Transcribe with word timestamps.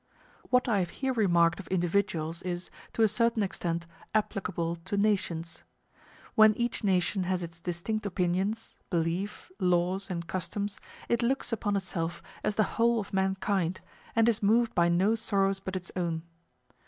What 0.49 0.67
I 0.67 0.79
have 0.79 0.89
here 0.89 1.13
remarked 1.13 1.59
of 1.59 1.67
individuals 1.67 2.41
is, 2.41 2.71
to 2.93 3.03
a 3.03 3.07
certain 3.07 3.43
extent, 3.43 3.85
applicable 4.15 4.77
to 4.77 4.97
nations. 4.97 5.61
When 6.33 6.55
each 6.55 6.83
nation 6.83 7.25
has 7.25 7.43
its 7.43 7.59
distinct 7.59 8.07
opinions, 8.07 8.73
belief, 8.89 9.51
laws, 9.59 10.09
and 10.09 10.25
customs, 10.25 10.79
it 11.07 11.21
looks 11.21 11.53
upon 11.53 11.75
itself 11.75 12.23
as 12.43 12.55
the 12.55 12.63
whole 12.81 12.99
of 12.99 13.13
mankind, 13.13 13.81
and 14.15 14.27
is 14.27 14.41
moved 14.41 14.73
by 14.73 14.89
no 14.89 15.13
sorrows 15.13 15.59
but 15.59 15.75
its 15.75 15.91
own. 15.95 16.23